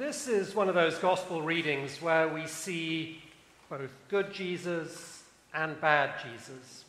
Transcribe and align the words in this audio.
This 0.00 0.28
is 0.28 0.54
one 0.54 0.70
of 0.70 0.74
those 0.74 0.96
gospel 0.96 1.42
readings 1.42 2.00
where 2.00 2.26
we 2.26 2.46
see 2.46 3.22
both 3.68 3.90
good 4.08 4.32
Jesus 4.32 5.24
and 5.52 5.78
bad 5.78 6.14
Jesus. 6.24 6.86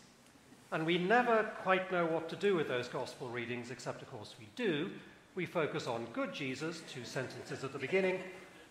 And 0.72 0.86
we 0.86 0.98
never 0.98 1.44
quite 1.62 1.92
know 1.92 2.06
what 2.06 2.30
to 2.30 2.38
do 2.38 2.56
with 2.56 2.70
those 2.70 2.88
gospel 2.88 3.28
readings, 3.28 3.70
except, 3.70 4.02
of 4.02 4.10
course, 4.10 4.36
we 4.40 4.48
do. 4.56 4.90
We 5.36 5.46
focus 5.46 5.88
on 5.88 6.08
good 6.14 6.34
Jesus, 6.34 6.84
two 6.90 7.04
sentences 7.04 7.66
at 7.66 7.74
the 7.74 7.80
beginning, 7.80 8.22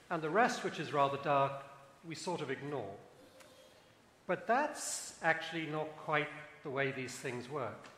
and 0.09 0.23
the 0.23 0.31
rest, 0.31 0.65
which 0.65 0.81
is 0.81 0.95
rather 0.95 1.19
dark, 1.19 1.63
we 2.09 2.15
sort 2.15 2.41
of 2.41 2.51
ignore. 2.51 2.95
But 4.27 4.47
that's 4.47 5.17
actually 5.23 5.67
not 5.67 5.95
quite 5.99 6.29
the 6.63 6.71
way 6.71 6.93
these 6.93 7.13
things 7.13 7.51
work. 7.51 7.89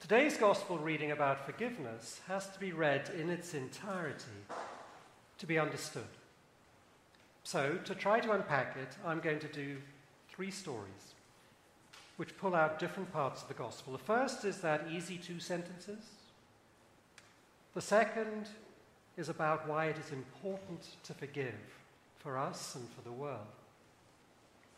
Today's 0.00 0.38
gospel 0.38 0.78
reading 0.78 1.10
about 1.10 1.44
forgiveness 1.44 2.22
has 2.26 2.48
to 2.48 2.58
be 2.58 2.72
read 2.72 3.10
in 3.20 3.28
its 3.28 3.52
entirety 3.52 4.24
to 5.38 5.46
be 5.46 5.58
understood. 5.58 6.08
So, 7.44 7.78
to 7.84 7.94
try 7.94 8.18
to 8.18 8.32
unpack 8.32 8.78
it, 8.78 8.88
I'm 9.06 9.20
going 9.20 9.40
to 9.40 9.46
do 9.46 9.76
three 10.30 10.50
stories 10.50 11.14
which 12.16 12.36
pull 12.38 12.54
out 12.54 12.78
different 12.78 13.12
parts 13.12 13.42
of 13.42 13.48
the 13.48 13.54
gospel. 13.54 13.92
The 13.92 13.98
first 13.98 14.46
is 14.46 14.62
that 14.62 14.86
easy 14.90 15.18
two 15.18 15.38
sentences. 15.38 16.02
The 17.74 17.82
second 17.82 18.48
is 19.18 19.28
about 19.28 19.68
why 19.68 19.86
it 19.86 19.98
is 19.98 20.12
important 20.12 20.80
to 21.04 21.12
forgive 21.12 21.54
for 22.18 22.38
us 22.38 22.74
and 22.74 22.88
for 22.88 23.02
the 23.02 23.12
world. 23.12 23.38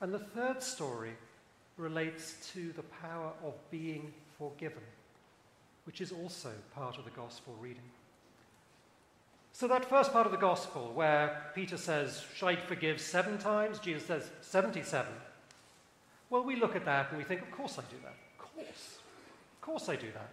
And 0.01 0.13
the 0.13 0.19
third 0.19 0.65
story 0.65 1.13
relates 1.77 2.51
to 2.55 2.73
the 2.73 2.83
power 2.83 3.31
of 3.45 3.55
being 3.71 4.13
forgiven 4.37 4.83
which 5.85 6.01
is 6.01 6.13
also 6.13 6.51
part 6.75 6.99
of 6.99 7.05
the 7.05 7.11
gospel 7.11 7.55
reading. 7.61 7.83
So, 9.53 9.69
that 9.69 9.85
first 9.85 10.13
part 10.13 10.27
of 10.27 10.33
the 10.33 10.39
gospel, 10.39 10.93
where 10.95 11.51
Peter 11.55 11.77
says, 11.77 12.25
Should 12.35 12.47
I 12.47 12.57
forgive 12.57 13.01
seven 13.01 13.37
times? 13.39 13.79
Jesus 13.79 14.07
says, 14.07 14.31
77. 14.41 15.13
Well, 16.31 16.43
we 16.43 16.57
look 16.57 16.75
at 16.75 16.87
that 16.87 17.11
and 17.11 17.19
we 17.19 17.25
think, 17.25 17.43
Of 17.43 17.51
course 17.51 17.79
I 17.79 17.83
do 17.83 17.97
that. 18.03 18.15
Of 18.39 18.55
course. 18.55 18.99
Of 19.55 19.61
course 19.61 19.89
I 19.89 19.97
do 19.97 20.11
that. 20.13 20.31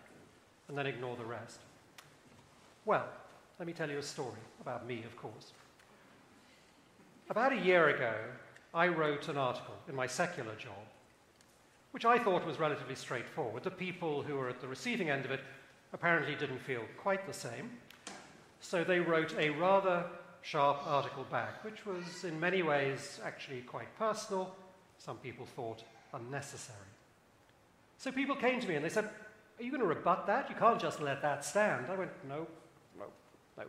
And 0.70 0.78
then 0.78 0.88
ignore 0.88 1.18
the 1.18 1.26
rest. 1.26 1.60
Well, 2.86 3.08
let 3.60 3.68
me 3.68 3.74
tell 3.74 3.90
you 3.90 3.98
a 3.98 4.04
story 4.04 4.40
about 4.62 4.88
me, 4.88 5.04
of 5.04 5.16
course. 5.18 5.52
About 7.30 7.52
a 7.52 7.58
year 7.58 7.90
ago, 7.90 8.14
I 8.74 8.88
wrote 8.88 9.28
an 9.28 9.38
article 9.38 9.76
in 9.90 9.96
my 9.96 10.08
secular 10.08 10.56
job 10.56 10.74
which 11.92 12.06
I 12.06 12.20
thought 12.20 12.46
was 12.46 12.60
relatively 12.60 12.96
straightforward. 12.96 13.64
The 13.64 13.72
people 13.72 14.22
who 14.22 14.36
were 14.36 14.50
at 14.50 14.62
the 14.62 14.68
receiving 14.68 15.10
end 15.10 15.26
of 15.26 15.32
it 15.32 15.42
apparently 15.94 16.36
didn't 16.36 16.60
feel 16.60 16.84
quite 16.98 17.26
the 17.26 17.34
same. 17.34 17.72
So 18.62 18.84
they 18.84 19.00
wrote 19.00 19.34
a 19.38 19.50
rather 19.50 20.06
sharp 20.42 20.86
article 20.86 21.26
back, 21.32 21.64
which 21.64 21.86
was 21.86 22.24
in 22.24 22.40
many 22.40 22.62
ways 22.62 23.20
actually 23.26 23.62
quite 23.62 23.98
personal. 23.98 24.56
Some 24.98 25.18
people 25.18 25.46
thought 25.46 25.84
unnecessary. 26.14 26.78
So 27.98 28.12
people 28.12 28.36
came 28.36 28.60
to 28.60 28.68
me 28.68 28.76
and 28.76 28.86
they 28.86 28.90
said, 28.90 29.06
Are 29.06 29.64
you 29.64 29.72
going 29.72 29.82
to 29.82 29.88
rebut 29.88 30.28
that? 30.28 30.50
You 30.50 30.56
can't 30.56 30.80
just 30.80 31.02
let 31.02 31.22
that 31.22 31.44
stand. 31.44 31.88
I 31.90 31.96
went, 31.96 32.12
No, 32.28 32.48
no, 32.98 33.06
no. 33.58 33.64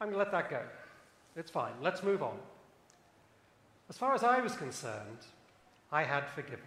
I'm 0.00 0.08
going 0.08 0.12
to 0.12 0.18
let 0.18 0.32
that 0.32 0.50
go. 0.50 0.62
It's 1.36 1.50
fine. 1.50 1.72
Let's 1.82 2.02
move 2.02 2.22
on. 2.22 2.38
As 3.88 3.98
far 3.98 4.14
as 4.14 4.22
I 4.22 4.40
was 4.40 4.54
concerned, 4.54 5.26
I 5.90 6.04
had 6.04 6.28
forgiven. 6.30 6.66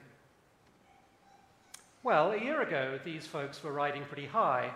Well, 2.08 2.32
a 2.32 2.40
year 2.40 2.62
ago, 2.62 2.98
these 3.04 3.28
folks 3.28 3.62
were 3.62 3.74
riding 3.74 4.06
pretty 4.06 4.28
high. 4.28 4.72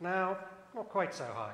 Now, 0.00 0.38
not 0.74 0.88
quite 0.88 1.12
so 1.12 1.26
high. 1.34 1.52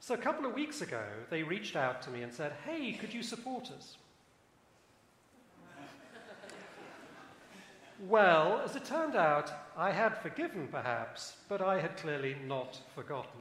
So 0.00 0.12
a 0.12 0.18
couple 0.18 0.44
of 0.44 0.52
weeks 0.52 0.82
ago, 0.82 1.02
they 1.30 1.42
reached 1.42 1.74
out 1.74 2.02
to 2.02 2.10
me 2.10 2.20
and 2.20 2.30
said, 2.30 2.52
Hey, 2.66 2.92
could 2.92 3.14
you 3.14 3.22
support 3.22 3.70
us? 3.70 3.96
well, 8.06 8.60
as 8.62 8.76
it 8.76 8.84
turned 8.84 9.16
out, 9.16 9.50
I 9.78 9.92
had 9.92 10.18
forgiven 10.18 10.68
perhaps, 10.70 11.38
but 11.48 11.62
I 11.62 11.80
had 11.80 11.96
clearly 11.96 12.36
not 12.46 12.78
forgotten. 12.94 13.40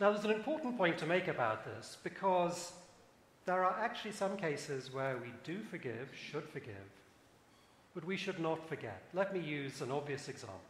now, 0.00 0.10
there's 0.10 0.24
an 0.24 0.32
important 0.32 0.76
point 0.76 0.98
to 0.98 1.06
make 1.06 1.28
about 1.28 1.64
this 1.64 1.98
because 2.02 2.72
there 3.46 3.64
are 3.64 3.78
actually 3.78 4.10
some 4.10 4.36
cases 4.36 4.92
where 4.92 5.18
we 5.18 5.32
do 5.44 5.62
forgive, 5.70 6.08
should 6.12 6.48
forgive, 6.48 6.88
but 7.94 8.04
we 8.04 8.16
should 8.16 8.38
not 8.38 8.68
forget. 8.68 9.02
Let 9.12 9.34
me 9.34 9.40
use 9.40 9.80
an 9.80 9.90
obvious 9.90 10.28
example. 10.28 10.60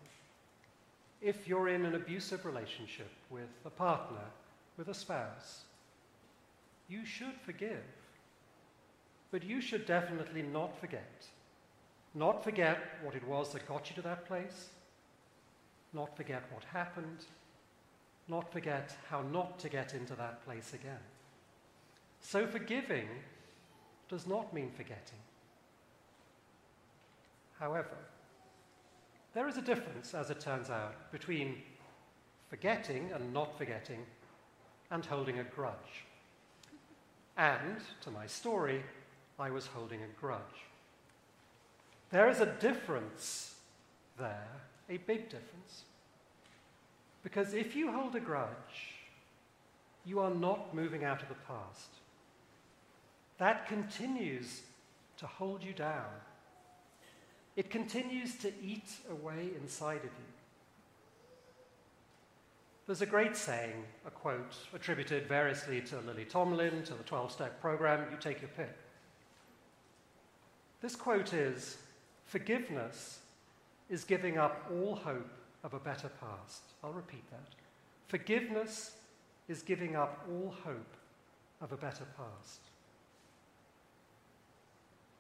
If 1.21 1.47
you're 1.47 1.69
in 1.69 1.85
an 1.85 1.95
abusive 1.95 2.45
relationship 2.45 3.11
with 3.31 3.49
a 3.65 3.71
partner, 3.71 4.25
with 4.77 4.89
a 4.89 4.95
spouse, 4.95 5.63
you 6.89 7.05
should 7.05 7.35
forgive. 7.45 7.85
But 9.31 9.45
you 9.45 9.61
should 9.61 9.87
definitely 9.87 10.43
not 10.43 10.79
forget. 10.79 11.27
Not 12.15 12.45
forget 12.45 12.79
what 13.03 13.15
it 13.15 13.27
was 13.27 13.53
that 13.53 13.69
got 13.69 13.89
you 13.89 13.97
to 13.97 14.03
that 14.03 14.27
place. 14.27 14.69
Not 15.93 16.17
forget 16.17 16.43
what 16.53 16.65
happened. 16.65 17.25
Not 18.29 18.53
forget 18.53 18.97
how 19.09 19.23
not 19.23 19.59
to 19.61 19.69
get 19.69 19.95
into 19.95 20.15
that 20.17 20.45
place 20.45 20.75
again. 20.75 21.01
So 22.21 22.47
forgiving 22.47 23.09
does 24.09 24.27
not 24.27 24.53
mean 24.53 24.71
forgetting. 24.77 25.19
However, 27.59 27.97
there 29.35 29.49
is 29.49 29.57
a 29.57 29.63
difference, 29.63 30.15
as 30.15 30.31
it 30.31 30.41
turns 30.41 30.69
out, 30.69 31.11
between 31.11 31.57
forgetting 32.49 33.11
and 33.15 33.33
not 33.33 33.57
forgetting 33.57 34.05
and 34.91 35.05
holding 35.07 35.39
a 35.39 35.45
grudge. 35.45 36.05
And, 37.37 37.79
to 38.03 38.11
my 38.11 38.27
story, 38.27 38.83
I 39.39 39.51
was 39.51 39.67
holding 39.67 40.03
a 40.03 40.21
grudge. 40.21 40.67
There 42.11 42.29
is 42.29 42.41
a 42.41 42.47
difference 42.61 43.55
there, 44.19 44.51
a 44.91 44.99
big 44.99 45.31
difference. 45.31 45.85
Because 47.23 47.55
if 47.55 47.75
you 47.75 47.91
hold 47.91 48.15
a 48.17 48.21
grudge, 48.21 48.99
you 50.05 50.19
are 50.19 50.35
not 50.35 50.75
moving 50.75 51.05
out 51.05 51.23
of 51.23 51.29
the 51.29 51.35
past. 51.35 51.89
That 53.39 53.67
continues 53.67 54.63
to 55.17 55.27
hold 55.27 55.65
you 55.65 55.73
down 55.73 56.11
it 57.57 57.71
continues 57.71 58.37
to 58.37 58.53
eat 58.63 58.91
away 59.11 59.51
inside 59.61 59.99
of 59.99 60.05
you. 60.05 60.33
There's 62.87 63.03
a 63.03 63.07
great 63.07 63.37
saying, 63.37 63.85
a 64.07 64.11
quote, 64.11 64.57
attributed 64.75 65.27
variously 65.29 65.81
to 65.83 66.01
Lily 66.01 66.25
Tomlin, 66.25 66.83
to 66.85 66.95
the 66.95 67.05
12 67.05 67.31
step 67.31 67.61
program, 67.61 68.07
you 68.11 68.17
take 68.19 68.41
your 68.41 68.51
pick. 68.57 68.77
This 70.81 70.97
quote 70.97 71.33
is 71.33 71.79
Forgiveness 72.25 73.21
is 73.89 74.05
giving 74.05 74.39
up 74.39 74.69
all 74.73 74.97
hope 74.97 75.31
of 75.63 75.75
a 75.75 75.79
better 75.79 76.11
past. 76.21 76.63
I'll 76.83 76.93
repeat 76.93 77.29
that. 77.31 77.55
Forgiveness 78.09 78.97
is 79.49 79.63
giving 79.63 79.95
up 79.95 80.27
all 80.29 80.55
hope 80.65 80.97
of 81.61 81.73
a 81.73 81.77
better 81.77 82.07
past. 82.17 82.61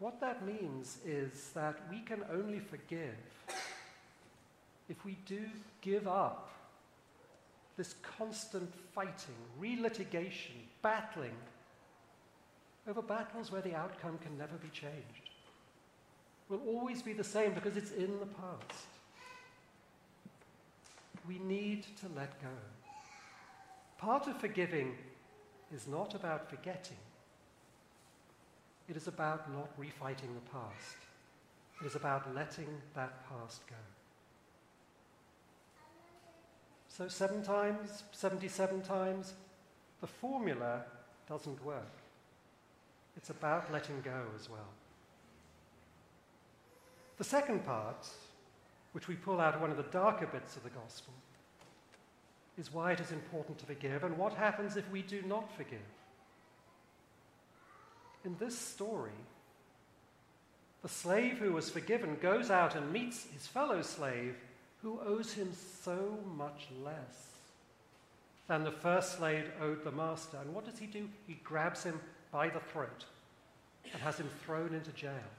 What 0.02 0.20
that 0.20 0.44
means 0.44 0.98
is 1.06 1.50
that 1.54 1.78
we 1.88 2.00
can 2.00 2.24
only 2.32 2.58
forgive 2.58 3.14
if 4.88 5.04
we 5.04 5.16
do 5.26 5.44
give 5.80 6.08
up 6.08 6.50
this 7.76 7.94
constant 8.02 8.74
fighting, 8.92 9.36
relitigation, 9.60 10.56
battling 10.82 11.36
over 12.88 13.00
battles 13.00 13.52
where 13.52 13.62
the 13.62 13.76
outcome 13.76 14.18
can 14.18 14.36
never 14.36 14.56
be 14.56 14.70
changed. 14.70 15.30
Will 16.48 16.62
always 16.66 17.00
be 17.00 17.12
the 17.12 17.22
same 17.22 17.52
because 17.54 17.76
it's 17.76 17.92
in 17.92 18.18
the 18.18 18.26
past. 18.26 18.88
We 21.28 21.38
need 21.38 21.86
to 22.00 22.08
let 22.16 22.42
go. 22.42 22.48
Part 23.98 24.26
of 24.26 24.40
forgiving 24.40 24.96
is 25.72 25.86
not 25.86 26.16
about 26.16 26.50
forgetting, 26.50 26.96
it 28.88 28.96
is 28.96 29.08
about 29.08 29.52
not 29.52 29.68
refighting 29.78 30.34
the 30.34 30.50
past. 30.52 30.96
It 31.80 31.86
is 31.86 31.94
about 31.94 32.34
letting 32.34 32.68
that 32.94 33.28
past 33.28 33.66
go. 33.66 33.76
So, 36.88 37.08
seven 37.08 37.42
times, 37.42 38.02
77 38.12 38.82
times, 38.82 39.34
the 40.00 40.06
formula 40.06 40.82
doesn't 41.28 41.64
work. 41.64 41.92
It's 43.16 43.30
about 43.30 43.72
letting 43.72 44.00
go 44.02 44.24
as 44.38 44.50
well. 44.50 44.68
The 47.18 47.24
second 47.24 47.64
part, 47.64 48.08
which 48.92 49.08
we 49.08 49.14
pull 49.14 49.40
out 49.40 49.54
of 49.54 49.60
one 49.60 49.70
of 49.70 49.76
the 49.76 49.84
darker 49.84 50.26
bits 50.26 50.56
of 50.56 50.64
the 50.64 50.70
gospel, 50.70 51.14
is 52.58 52.72
why 52.72 52.92
it 52.92 53.00
is 53.00 53.12
important 53.12 53.58
to 53.58 53.66
forgive 53.66 54.04
and 54.04 54.18
what 54.18 54.34
happens 54.34 54.76
if 54.76 54.90
we 54.90 55.02
do 55.02 55.22
not 55.22 55.50
forgive 55.56 55.78
in 58.24 58.36
this 58.38 58.58
story, 58.58 59.10
the 60.82 60.88
slave 60.88 61.38
who 61.38 61.52
was 61.52 61.70
forgiven 61.70 62.16
goes 62.20 62.50
out 62.50 62.74
and 62.74 62.92
meets 62.92 63.26
his 63.32 63.46
fellow 63.46 63.82
slave 63.82 64.34
who 64.82 65.00
owes 65.00 65.32
him 65.32 65.52
so 65.82 66.18
much 66.36 66.66
less. 66.82 67.28
than 68.48 68.64
the 68.64 68.70
first 68.70 69.16
slave 69.16 69.50
owed 69.60 69.84
the 69.84 69.92
master. 69.92 70.36
And 70.38 70.54
what 70.54 70.64
does 70.64 70.78
he 70.78 70.86
do? 70.86 71.08
He 71.26 71.34
grabs 71.44 71.84
him 71.84 71.98
by 72.30 72.48
the 72.48 72.60
throat 72.60 73.04
and 73.92 74.02
has 74.02 74.18
him 74.18 74.28
thrown 74.44 74.74
into 74.74 74.90
jail. 74.92 75.30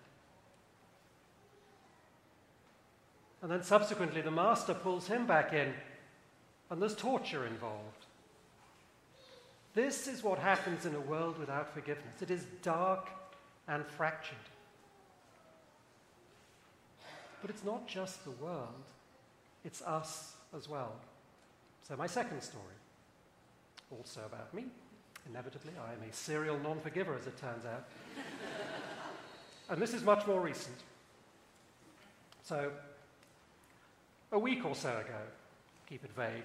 And 3.41 3.51
then 3.51 3.61
subsequently, 3.61 4.21
the 4.21 4.31
master 4.31 4.73
pulls 4.73 5.07
him 5.07 5.27
back 5.27 5.51
in, 5.53 5.73
and 6.69 6.81
there's 6.81 6.95
torture 6.95 7.45
involved. 7.45 8.02
This 9.73 10.07
is 10.07 10.23
what 10.23 10.37
happens 10.37 10.85
in 10.85 10.93
a 10.93 10.99
world 10.99 11.39
without 11.39 11.73
forgiveness. 11.73 12.21
It 12.21 12.29
is 12.29 12.45
dark 12.61 13.09
and 13.67 13.85
fractured. 13.85 14.37
But 17.41 17.49
it's 17.49 17.63
not 17.63 17.87
just 17.87 18.23
the 18.23 18.31
world, 18.31 18.85
it's 19.65 19.81
us 19.81 20.33
as 20.55 20.69
well. 20.69 20.93
So, 21.87 21.97
my 21.97 22.07
second 22.07 22.41
story, 22.41 22.63
also 23.91 24.21
about 24.25 24.53
me. 24.53 24.65
Inevitably, 25.29 25.73
I 25.85 25.93
am 25.93 26.09
a 26.09 26.13
serial 26.13 26.59
non 26.59 26.79
forgiver, 26.79 27.15
as 27.15 27.27
it 27.27 27.37
turns 27.37 27.65
out. 27.65 27.85
and 29.69 29.81
this 29.81 29.93
is 29.93 30.03
much 30.03 30.25
more 30.27 30.39
recent. 30.39 30.75
So, 32.43 32.71
a 34.31 34.39
week 34.39 34.65
or 34.65 34.75
so 34.75 34.89
ago, 34.89 35.21
keep 35.87 36.03
it 36.03 36.11
vague, 36.15 36.43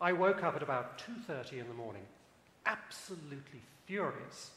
I 0.00 0.12
woke 0.12 0.42
up 0.42 0.56
at 0.56 0.62
about 0.62 0.98
2:30 0.98 1.60
in 1.60 1.68
the 1.68 1.74
morning, 1.74 2.06
absolutely 2.66 3.60
furious 3.86 4.50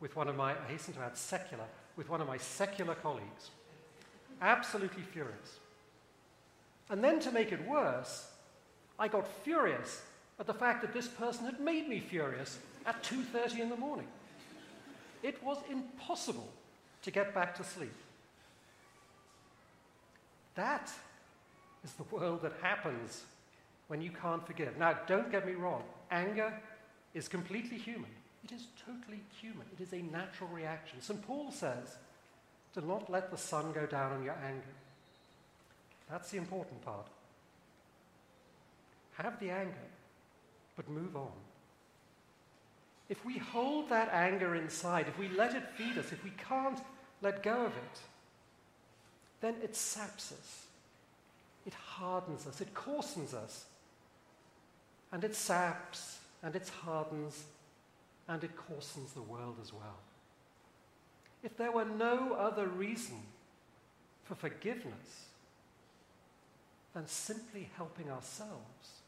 with 0.00 0.16
one 0.16 0.28
of 0.28 0.36
my, 0.36 0.52
I 0.52 0.68
hasten 0.68 0.94
to 0.94 1.00
add 1.00 1.16
secular, 1.16 1.64
with 1.96 2.08
one 2.08 2.20
of 2.20 2.26
my 2.26 2.38
secular 2.38 2.94
colleagues. 2.94 3.50
Absolutely 4.42 5.02
furious. 5.02 5.58
And 6.90 7.02
then 7.02 7.20
to 7.20 7.32
make 7.32 7.52
it 7.52 7.66
worse, 7.66 8.30
I 8.98 9.08
got 9.08 9.26
furious 9.42 10.02
at 10.38 10.46
the 10.46 10.54
fact 10.54 10.82
that 10.82 10.92
this 10.92 11.08
person 11.08 11.46
had 11.46 11.60
made 11.60 11.88
me 11.88 12.00
furious 12.00 12.58
at 12.84 13.02
2:30 13.02 13.60
in 13.60 13.68
the 13.70 13.76
morning. 13.76 14.08
It 15.22 15.42
was 15.42 15.58
impossible 15.70 16.52
to 17.02 17.10
get 17.10 17.34
back 17.34 17.54
to 17.56 17.64
sleep. 17.64 17.94
That 20.54 20.92
is 21.82 21.92
the 21.94 22.04
world 22.04 22.42
that 22.42 22.52
happens 22.60 23.24
when 23.88 24.00
you 24.00 24.10
can't 24.10 24.46
forgive. 24.46 24.76
Now, 24.76 24.94
don't 25.06 25.30
get 25.30 25.46
me 25.46 25.54
wrong, 25.54 25.82
anger 26.10 26.52
is 27.14 27.28
completely 27.28 27.78
human. 27.78 28.10
It 28.44 28.52
is 28.52 28.66
totally 28.84 29.22
human. 29.40 29.66
It 29.78 29.82
is 29.82 29.92
a 29.92 30.02
natural 30.02 30.50
reaction. 30.50 31.00
St. 31.00 31.24
Paul 31.26 31.50
says, 31.50 31.96
do 32.74 32.80
not 32.80 33.08
let 33.08 33.30
the 33.30 33.38
sun 33.38 33.72
go 33.72 33.86
down 33.86 34.12
on 34.12 34.24
your 34.24 34.36
anger. 34.44 34.74
That's 36.10 36.30
the 36.30 36.38
important 36.38 36.84
part. 36.84 37.06
Have 39.14 39.38
the 39.38 39.50
anger, 39.50 39.74
but 40.76 40.88
move 40.88 41.16
on. 41.16 41.30
If 43.08 43.24
we 43.24 43.38
hold 43.38 43.90
that 43.90 44.08
anger 44.12 44.56
inside, 44.56 45.06
if 45.08 45.18
we 45.18 45.28
let 45.28 45.54
it 45.54 45.68
feed 45.76 45.98
us, 45.98 46.10
if 46.10 46.22
we 46.24 46.32
can't 46.48 46.80
let 47.22 47.42
go 47.42 47.66
of 47.66 47.72
it, 47.72 48.00
then 49.40 49.54
it 49.62 49.76
saps 49.76 50.32
us. 50.32 50.66
It 51.66 51.74
hardens 51.74 52.46
us. 52.46 52.60
It 52.60 52.74
coarsens 52.74 53.34
us. 53.34 53.66
And 55.12 55.22
it 55.22 55.36
saps 55.36 56.18
and 56.44 56.54
it 56.54 56.70
hardens 56.82 57.44
and 58.28 58.44
it 58.44 58.50
coarsens 58.56 59.14
the 59.14 59.22
world 59.22 59.56
as 59.62 59.72
well. 59.72 59.98
If 61.42 61.56
there 61.56 61.72
were 61.72 61.84
no 61.84 62.34
other 62.34 62.68
reason 62.68 63.20
for 64.24 64.34
forgiveness 64.34 65.26
than 66.94 67.06
simply 67.06 67.68
helping 67.76 68.10
ourselves, 68.10 69.00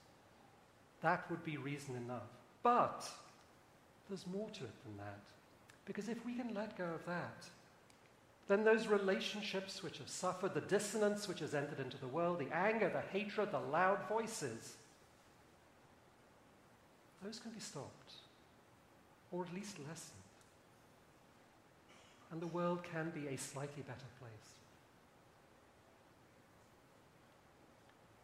that 1.03 1.31
would 1.31 1.45
be 1.45 1.57
reason 1.57 1.95
enough. 1.97 2.29
But 2.63 3.09
there's 4.09 4.27
more 4.27 4.49
to 4.51 4.65
it 4.65 4.85
than 4.85 4.97
that. 4.99 5.21
Because 5.85 6.09
if 6.09 6.25
we 6.27 6.35
can 6.35 6.53
let 6.55 6.77
go 6.77 6.85
of 6.85 7.07
that, 7.07 7.45
then 8.49 8.65
those 8.65 8.87
relationships 8.87 9.83
which 9.83 9.99
have 9.99 10.09
suffered, 10.09 10.55
the 10.55 10.61
dissonance 10.61 11.29
which 11.29 11.41
has 11.41 11.55
entered 11.55 11.81
into 11.81 11.99
the 11.99 12.07
world, 12.07 12.39
the 12.39 12.55
anger, 12.55 12.89
the 12.89 13.19
hatred, 13.19 13.53
the 13.53 13.59
loud 13.59 13.99
voices, 14.09 14.77
those 17.23 17.39
can 17.39 17.51
be 17.53 17.61
stopped, 17.61 18.13
or 19.33 19.45
at 19.45 19.55
least 19.55 19.79
lessened. 19.79 20.13
And 22.31 22.41
the 22.41 22.47
world 22.47 22.81
can 22.83 23.11
be 23.11 23.29
a 23.29 23.37
slightly 23.37 23.83
better 23.83 24.07
place. 24.21 24.31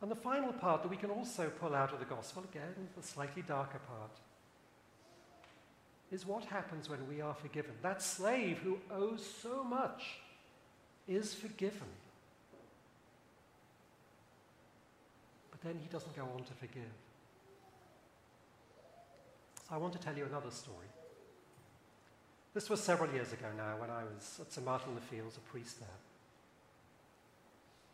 And 0.01 0.11
the 0.11 0.17
final 0.17 0.53
part 0.53 0.83
that 0.83 0.89
we 0.89 0.97
can 0.97 1.11
also 1.11 1.49
pull 1.61 1.75
out 1.75 1.93
of 1.93 2.01
the 2.01 2.05
gospel, 2.05 2.43
again, 2.51 2.89
the 2.97 3.07
slightly 3.07 3.43
darker 3.43 3.79
part, 3.87 4.11
is 6.11 6.27
what 6.27 6.45
happens 6.45 6.91
when 6.91 7.09
we 7.09 7.21
are 7.21 7.35
forgiven. 7.35 7.73
That 7.83 8.03
slave 8.03 8.59
who 8.59 8.79
owes 8.91 9.25
so 9.25 9.63
much 9.63 10.19
is 11.07 11.33
forgiven. 11.33 11.89
But 15.53 15.63
then 15.63 15.79
he 15.81 15.89
doesn't 15.89 16.15
go 16.17 16.23
on 16.23 16.45
to 16.45 16.53
forgive. 16.55 16.83
I 19.73 19.79
want 19.79 19.95
to 19.95 19.99
tell 19.99 20.15
you 20.15 20.27
another 20.27 20.51
story. 20.51 20.87
This 22.53 22.69
was 22.69 22.83
several 22.83 23.11
years 23.15 23.33
ago 23.33 23.47
now 23.57 23.77
when 23.79 23.89
I 23.89 24.05
was 24.05 24.39
at 24.43 24.53
St. 24.53 24.67
Martin 24.67 24.91
in 24.91 24.95
the 24.95 25.01
Fields, 25.01 25.39
a 25.39 25.41
priest 25.41 25.81
there. 25.81 25.89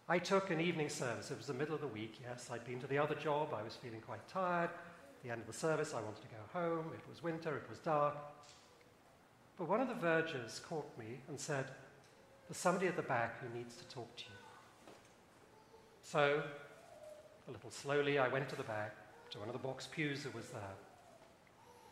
I 0.09 0.19
took 0.19 0.51
an 0.51 0.61
evening 0.61 0.89
service. 0.89 1.31
It 1.31 1.37
was 1.37 1.47
the 1.47 1.55
middle 1.55 1.77
of 1.77 1.81
the 1.81 1.87
week, 1.87 2.19
yes. 2.21 2.51
I'd 2.53 2.65
been 2.65 2.81
to 2.81 2.89
the 2.89 2.99
other 2.99 3.15
job. 3.15 3.55
I 3.55 3.63
was 3.63 3.77
feeling 3.77 4.01
quite 4.01 4.27
tired. 4.27 4.71
At 4.71 5.23
the 5.23 5.31
end 5.31 5.43
of 5.43 5.47
the 5.47 5.53
service, 5.53 5.95
I 5.95 6.01
wanted 6.01 6.23
to 6.23 6.29
go 6.29 6.61
home. 6.61 6.87
It 6.95 7.09
was 7.09 7.23
winter, 7.23 7.57
it 7.57 7.71
was 7.71 7.79
dark. 7.79 8.17
But 9.57 9.69
one 9.69 9.81
of 9.81 9.87
the 9.87 9.95
vergers 9.95 10.61
caught 10.69 10.99
me 10.99 11.21
and 11.29 11.39
said, 11.39 11.67
There's 12.49 12.59
somebody 12.59 12.89
at 12.89 12.97
the 12.97 13.03
back 13.03 13.41
who 13.41 13.57
needs 13.57 13.77
to 13.77 13.85
talk 13.85 14.17
to 14.17 14.25
you. 14.25 14.93
So, 16.03 16.43
a 17.47 17.51
little 17.53 17.71
slowly, 17.71 18.19
I 18.19 18.27
went 18.27 18.49
to 18.49 18.57
the 18.57 18.65
back, 18.65 18.97
to 19.31 19.39
one 19.39 19.49
of 19.49 19.53
the 19.53 19.61
box 19.61 19.87
pews 19.87 20.25
that 20.25 20.35
was 20.35 20.47
there. 20.47 20.88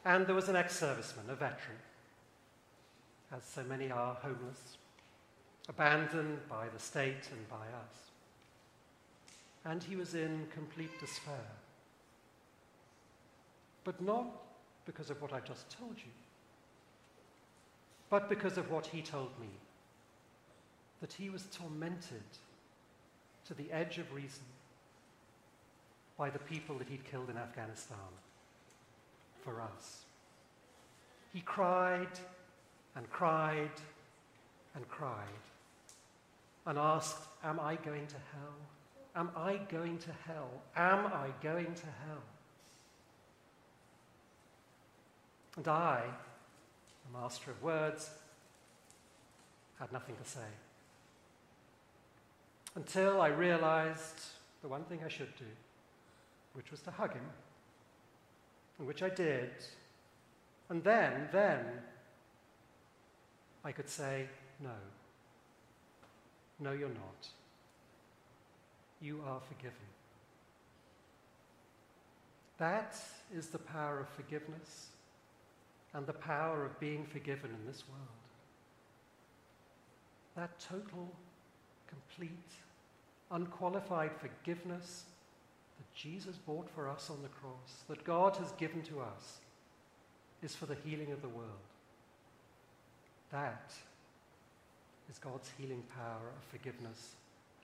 And 0.06 0.24
there 0.24 0.36
was 0.36 0.48
an 0.48 0.54
ex 0.54 0.78
serviceman, 0.80 1.28
a 1.28 1.34
veteran, 1.34 1.78
as 3.36 3.42
so 3.42 3.64
many 3.64 3.90
are 3.90 4.14
homeless, 4.14 4.78
abandoned 5.68 6.38
by 6.48 6.68
the 6.68 6.78
state 6.78 7.28
and 7.32 7.48
by 7.50 7.56
us. 7.56 8.12
And 9.64 9.82
he 9.82 9.96
was 9.96 10.14
in 10.14 10.46
complete 10.54 11.00
despair. 11.00 11.50
But 13.82 14.00
not 14.00 14.26
because 14.86 15.10
of 15.10 15.20
what 15.20 15.32
I 15.32 15.40
just 15.40 15.76
told 15.76 15.96
you, 15.96 16.12
but 18.08 18.28
because 18.28 18.58
of 18.58 18.70
what 18.70 18.86
he 18.86 19.02
told 19.02 19.30
me 19.40 19.50
that 21.00 21.12
he 21.12 21.30
was 21.30 21.46
tormented 21.52 22.22
to 23.44 23.54
the 23.54 23.72
edge 23.72 23.98
of 23.98 24.14
reason 24.14 24.44
by 26.16 26.30
the 26.30 26.38
people 26.38 26.78
that 26.78 26.88
he'd 26.88 27.04
killed 27.04 27.28
in 27.28 27.36
Afghanistan 27.36 27.98
for 29.46 29.62
us. 29.62 30.04
He 31.32 31.40
cried 31.40 32.18
and 32.96 33.08
cried 33.10 33.70
and 34.74 34.86
cried 34.88 35.44
and 36.66 36.76
asked, 36.76 37.28
Am 37.44 37.60
I 37.60 37.76
going 37.76 38.06
to 38.08 38.16
hell? 38.32 38.56
Am 39.14 39.30
I 39.36 39.58
going 39.70 39.98
to 39.98 40.10
hell? 40.26 40.50
Am 40.74 41.06
I 41.06 41.28
going 41.42 41.72
to 41.72 41.86
hell? 41.86 42.22
And 45.56 45.68
I, 45.68 46.02
the 47.06 47.18
master 47.18 47.52
of 47.52 47.62
words, 47.62 48.10
had 49.78 49.92
nothing 49.92 50.16
to 50.16 50.28
say. 50.28 50.48
Until 52.74 53.20
I 53.22 53.28
realized 53.28 54.20
the 54.60 54.68
one 54.68 54.84
thing 54.84 55.00
I 55.04 55.08
should 55.08 55.34
do, 55.36 55.46
which 56.54 56.70
was 56.70 56.80
to 56.80 56.90
hug 56.90 57.14
him, 57.14 57.24
which 58.78 59.02
I 59.02 59.08
did. 59.08 59.50
And 60.68 60.82
then, 60.82 61.28
then, 61.32 61.64
I 63.64 63.72
could 63.72 63.88
say, 63.88 64.26
no. 64.62 64.70
No, 66.60 66.72
you're 66.72 66.88
not. 66.88 67.28
You 69.00 69.22
are 69.26 69.40
forgiven. 69.40 69.76
That 72.58 72.96
is 73.34 73.48
the 73.48 73.58
power 73.58 74.00
of 74.00 74.08
forgiveness 74.08 74.88
and 75.92 76.06
the 76.06 76.12
power 76.12 76.64
of 76.64 76.78
being 76.80 77.04
forgiven 77.04 77.50
in 77.50 77.66
this 77.66 77.84
world. 77.88 78.06
That 80.36 80.58
total, 80.58 81.10
complete, 81.86 82.30
unqualified 83.30 84.12
forgiveness 84.18 85.04
Jesus 85.96 86.36
bought 86.36 86.68
for 86.68 86.88
us 86.88 87.08
on 87.10 87.22
the 87.22 87.28
cross, 87.28 87.84
that 87.88 88.04
God 88.04 88.36
has 88.36 88.52
given 88.52 88.82
to 88.82 89.00
us, 89.00 89.38
is 90.42 90.54
for 90.54 90.66
the 90.66 90.76
healing 90.84 91.10
of 91.10 91.22
the 91.22 91.28
world. 91.28 91.48
That 93.32 93.72
is 95.10 95.18
God's 95.18 95.50
healing 95.58 95.82
power 95.96 96.28
of 96.36 96.44
forgiveness 96.50 97.14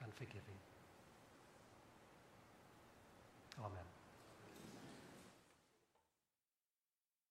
and 0.02 0.12
forgiving. 0.14 0.40
Amen. 3.60 3.91